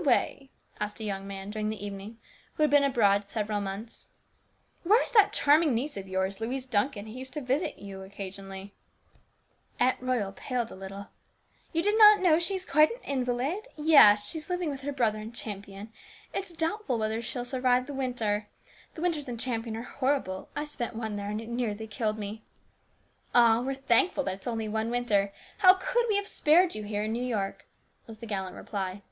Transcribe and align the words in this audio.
By 0.00 0.04
the 0.04 0.08
way," 0.08 0.50
asked 0.80 1.00
a 1.00 1.04
young 1.04 1.26
man 1.26 1.50
during 1.50 1.68
the 1.68 1.84
evening, 1.84 2.16
who 2.54 2.62
had 2.62 2.70
been 2.70 2.84
abroad 2.84 3.28
several 3.28 3.60
months," 3.60 4.06
where 4.84 5.02
is 5.04 5.12
that 5.12 5.32
charming 5.32 5.74
niece 5.74 5.96
of 5.98 6.08
yours, 6.08 6.40
Louise 6.40 6.64
Duncan, 6.64 7.06
who 7.06 7.12
used 7.18 7.34
to 7.34 7.40
visit 7.42 7.78
you 7.78 8.00
occasionally?" 8.02 8.72
Aunt 9.80 10.00
Royal 10.00 10.32
paled 10.32 10.70
a 10.70 10.76
little." 10.76 11.08
You 11.74 11.82
did 11.82 11.98
not 11.98 12.20
know 12.20 12.38
she 12.38 12.54
is 12.54 12.64
quite 12.64 12.90
an 12.92 13.02
invalid? 13.02 13.66
Yes; 13.76 14.30
she 14.30 14.38
is 14.38 14.48
living 14.48 14.70
with 14.70 14.82
her 14.82 14.92
brother 14.92 15.18
in 15.18 15.32
Champion. 15.32 15.92
It 16.32 16.44
is 16.44 16.52
doubtful 16.56 16.96
whether 16.96 17.20
she 17.20 17.36
will 17.36 17.44
survive 17.44 17.86
the 17.86 17.92
winter. 17.94 18.48
The 18.94 19.02
winters 19.02 19.28
in 19.28 19.36
Champion 19.38 19.76
are 19.76 19.82
horrible. 19.82 20.48
I 20.56 20.64
spent 20.64 20.94
one 20.96 21.16
there 21.16 21.28
and 21.28 21.40
it 21.42 21.48
nearly 21.48 21.88
killed 21.88 22.16
me."" 22.16 22.42
Ah, 23.34 23.60
we 23.60 23.72
are 23.72 23.74
thankful 23.74 24.28
it 24.28 24.38
was 24.38 24.46
only 24.46 24.68
one 24.68 24.88
winter! 24.88 25.32
How 25.58 25.74
could 25.74 26.06
we 26.08 26.16
have 26.16 26.28
spared 26.28 26.74
you 26.74 26.84
here 26.84 27.02
in 27.02 27.12
New 27.12 27.24
York?" 27.24 27.66
was 28.06 28.18
the 28.18 28.26
gallant 28.26 28.54
reply. 28.56 29.02